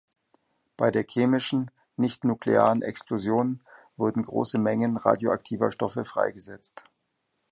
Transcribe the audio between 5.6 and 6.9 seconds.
Stoffe freigesetzt.